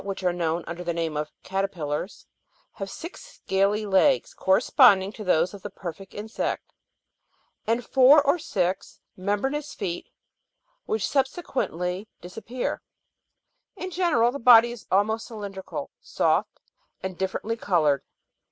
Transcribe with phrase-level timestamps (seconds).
[0.03, 2.25] which are known under the name of caterpillars
[2.75, 2.89] (Jigs.
[2.89, 6.59] 17 and 18), have six scaly legs corresponding to those of the perfect insert,
[7.67, 10.09] and four or six membranous feet
[10.87, 12.81] which subsequently dis appear;
[13.75, 16.59] in general the body is almost cylindrical, soft,
[17.03, 18.01] and dif ferently coloured.